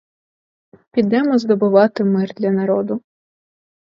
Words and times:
Підемо 0.91 1.37
здобувати 1.37 2.03
мир 2.03 2.33
для 2.33 2.51
народу. 2.51 3.01